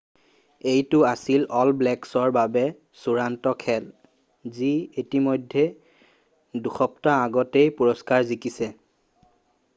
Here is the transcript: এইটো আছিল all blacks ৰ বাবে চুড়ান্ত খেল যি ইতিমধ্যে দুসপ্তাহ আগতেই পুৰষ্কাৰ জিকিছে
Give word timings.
এইটো 0.71 1.01
আছিল 1.09 1.43
all 1.59 1.73
blacks 1.81 2.13
ৰ 2.21 2.31
বাবে 2.37 2.63
চুড়ান্ত 3.01 3.53
খেল 3.65 3.85
যি 4.57 4.71
ইতিমধ্যে 5.03 5.67
দুসপ্তাহ 6.69 7.23
আগতেই 7.29 7.73
পুৰষ্কাৰ 7.83 8.27
জিকিছে 8.33 8.75